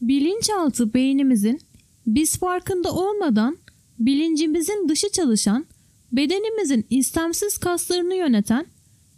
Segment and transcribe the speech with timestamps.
[0.00, 1.60] Bilinçaltı beynimizin
[2.06, 3.58] biz farkında olmadan
[3.98, 5.66] bilincimizin dışı çalışan,
[6.12, 8.66] bedenimizin istemsiz kaslarını yöneten,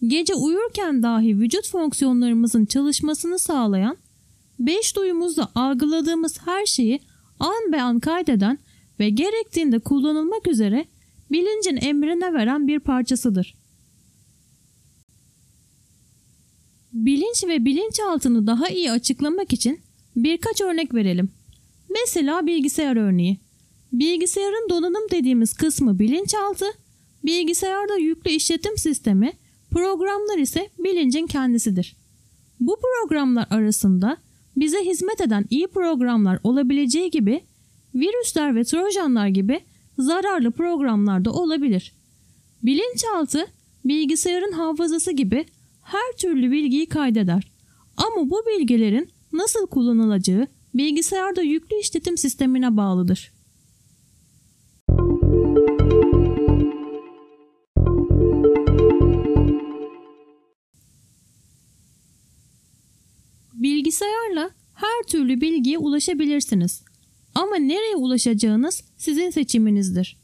[0.07, 3.97] gece uyurken dahi vücut fonksiyonlarımızın çalışmasını sağlayan,
[4.59, 7.01] beş duyumuzla algıladığımız her şeyi
[7.41, 8.59] an be an kaydeden
[9.01, 10.87] ve gerektiğinde kullanılmak üzere
[11.31, 13.55] bilincin emrine veren bir parçasıdır.
[16.93, 19.81] Bilinç ve bilinçaltını daha iyi açıklamak için
[20.17, 21.29] birkaç örnek verelim.
[21.91, 23.41] Mesela bilgisayar örneği.
[23.93, 26.65] Bilgisayarın donanım dediğimiz kısmı bilinçaltı,
[27.25, 29.33] bilgisayarda yüklü işletim sistemi,
[29.71, 31.97] programlar ise bilincin kendisidir.
[32.61, 34.17] Bu programlar arasında
[34.57, 37.41] bize hizmet eden iyi programlar olabileceği gibi
[37.95, 39.61] virüsler ve trojanlar gibi
[39.99, 41.93] zararlı programlar da olabilir.
[42.63, 43.47] Bilinçaltı
[43.85, 45.45] bilgisayarın hafızası gibi
[45.83, 47.53] her türlü bilgiyi kaydeder.
[47.97, 53.33] Ama bu bilgilerin nasıl kullanılacağı bilgisayarda yüklü işletim sistemine bağlıdır.
[63.55, 66.83] Bilgisayarla her türlü bilgiye ulaşabilirsiniz.
[67.35, 70.17] Ama nereye ulaşacağınız sizin seçiminizdir.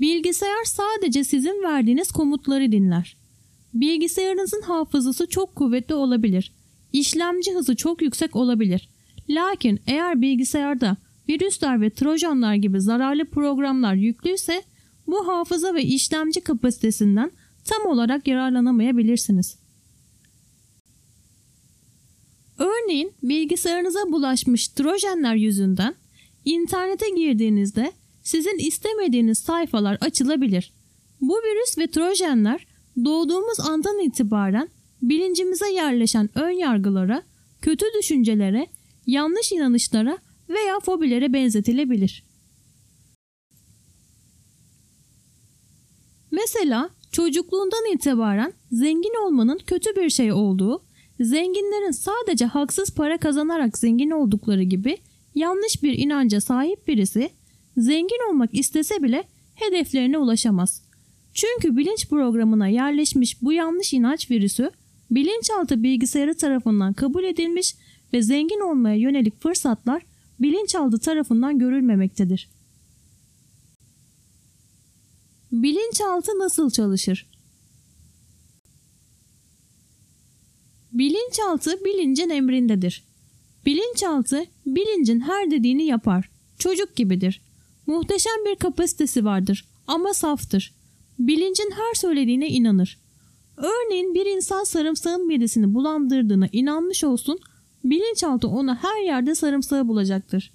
[0.00, 3.16] Bilgisayar sadece sizin verdiğiniz komutları dinler.
[3.74, 6.52] Bilgisayarınızın hafızası çok kuvvetli olabilir.
[6.94, 8.88] İşlemci hızı çok yüksek olabilir.
[9.28, 10.96] Lakin eğer bilgisayarda
[11.28, 14.62] virüsler ve trojanlar gibi zararlı programlar yüklüyse
[15.06, 17.30] bu hafıza ve işlemci kapasitesinden
[17.64, 19.58] tam olarak yararlanamayabilirsiniz.
[22.58, 25.94] Örneğin bilgisayarınıza bulaşmış trojanlar yüzünden
[26.44, 30.72] internete girdiğinizde sizin istemediğiniz sayfalar açılabilir.
[31.20, 32.66] Bu virüs ve trojanlar
[33.04, 34.68] doğduğumuz andan itibaren
[35.08, 37.22] bilincimize yerleşen ön yargılara,
[37.62, 38.66] kötü düşüncelere,
[39.06, 42.24] yanlış inanışlara veya fobilere benzetilebilir.
[46.30, 50.82] Mesela çocukluğundan itibaren zengin olmanın kötü bir şey olduğu,
[51.20, 54.98] zenginlerin sadece haksız para kazanarak zengin oldukları gibi
[55.34, 57.30] yanlış bir inanca sahip birisi
[57.76, 59.24] zengin olmak istese bile
[59.54, 60.82] hedeflerine ulaşamaz.
[61.34, 64.70] Çünkü bilinç programına yerleşmiş bu yanlış inanç virüsü
[65.10, 67.74] bilinçaltı bilgisayarı tarafından kabul edilmiş
[68.12, 70.06] ve zengin olmaya yönelik fırsatlar
[70.40, 72.48] bilinçaltı tarafından görülmemektedir.
[75.52, 77.26] Bilinçaltı nasıl çalışır?
[80.92, 83.04] Bilinçaltı bilincin emrindedir.
[83.66, 86.30] Bilinçaltı bilincin her dediğini yapar.
[86.58, 87.40] Çocuk gibidir.
[87.86, 90.74] Muhteşem bir kapasitesi vardır ama saftır.
[91.18, 93.03] Bilincin her söylediğine inanır.
[93.56, 97.38] Örneğin bir insan sarımsağın midesini bulandırdığına inanmış olsun,
[97.84, 100.52] bilinçaltı ona her yerde sarımsağı bulacaktır.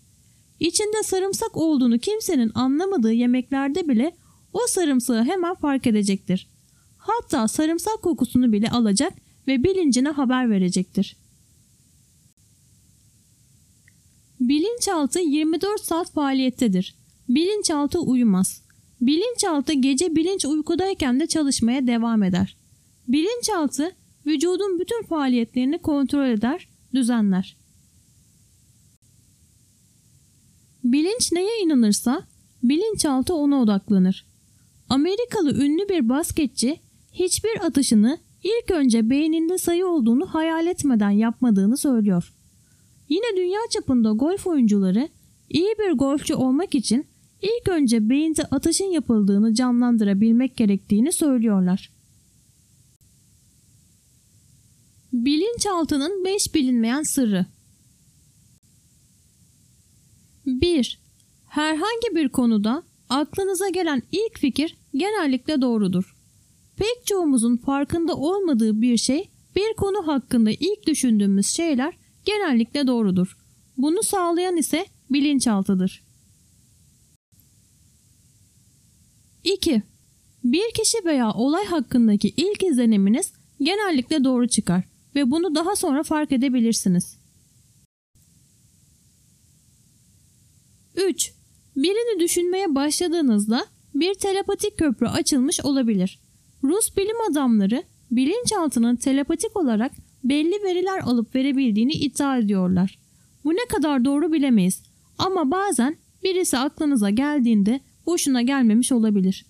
[0.59, 4.15] İçinde sarımsak olduğunu kimsenin anlamadığı yemeklerde bile
[4.53, 6.47] o sarımsağı hemen fark edecektir.
[6.97, 9.13] Hatta sarımsak kokusunu bile alacak
[9.47, 11.17] ve bilincine haber verecektir.
[14.39, 16.95] Bilinçaltı 24 saat faaliyettedir.
[17.29, 18.61] Bilinçaltı uyumaz.
[19.01, 22.58] Bilinçaltı gece bilinç uykudayken de çalışmaya devam eder.
[23.09, 23.91] Bilinçaltı
[24.25, 27.57] vücudun bütün faaliyetlerini kontrol eder, düzenler.
[30.83, 32.23] Bilinç neye inanırsa
[32.63, 34.25] bilinçaltı ona odaklanır.
[34.89, 36.79] Amerikalı ünlü bir basketçi
[37.13, 42.33] hiçbir atışını ilk önce beyninde sayı olduğunu hayal etmeden yapmadığını söylüyor.
[43.09, 45.09] Yine dünya çapında golf oyuncuları
[45.49, 47.05] iyi bir golfçü olmak için
[47.41, 51.98] ilk önce beyinde atışın yapıldığını canlandırabilmek gerektiğini söylüyorlar.
[55.29, 57.45] Bilinçaltının 5 bilinmeyen sırrı
[60.45, 60.99] 1.
[61.47, 66.15] Herhangi bir konuda aklınıza gelen ilk fikir genellikle doğrudur.
[66.77, 71.93] Pek çoğumuzun farkında olmadığı bir şey, bir konu hakkında ilk düşündüğümüz şeyler
[72.25, 73.37] genellikle doğrudur.
[73.77, 76.03] Bunu sağlayan ise bilinçaltıdır.
[79.43, 79.83] 2.
[80.43, 86.31] Bir kişi veya olay hakkındaki ilk izleniminiz genellikle doğru çıkar ve bunu daha sonra fark
[86.31, 87.17] edebilirsiniz.
[90.95, 91.33] 3.
[91.75, 93.65] Birini düşünmeye başladığınızda
[93.95, 96.19] bir telepatik köprü açılmış olabilir.
[96.63, 99.91] Rus bilim adamları bilinçaltının telepatik olarak
[100.23, 102.99] belli veriler alıp verebildiğini iddia ediyorlar.
[103.43, 104.83] Bu ne kadar doğru bilemeyiz
[105.17, 109.45] ama bazen birisi aklınıza geldiğinde boşuna gelmemiş olabilir.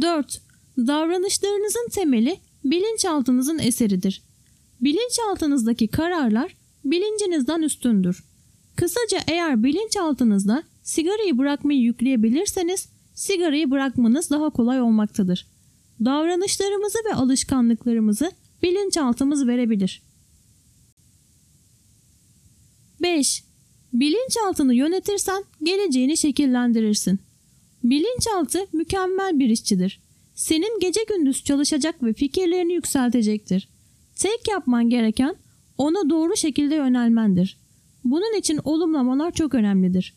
[0.00, 0.42] 4.
[0.76, 4.22] Davranışlarınızın temeli bilinçaltınızın eseridir.
[4.80, 8.24] Bilinçaltınızdaki kararlar bilincinizden üstündür.
[8.76, 15.46] Kısaca eğer bilinçaltınızda sigarayı bırakmayı yükleyebilirseniz sigarayı bırakmanız daha kolay olmaktadır.
[16.04, 18.32] Davranışlarımızı ve alışkanlıklarımızı
[18.62, 20.02] bilinçaltımız verebilir.
[23.02, 23.44] 5.
[23.92, 27.18] Bilinçaltını yönetirsen geleceğini şekillendirirsin.
[27.84, 30.00] Bilinçaltı mükemmel bir işçidir.
[30.34, 33.68] Senin gece gündüz çalışacak ve fikirlerini yükseltecektir.
[34.16, 35.36] Tek yapman gereken
[35.78, 37.58] ona doğru şekilde yönelmendir.
[38.04, 40.14] Bunun için olumlamalar çok önemlidir.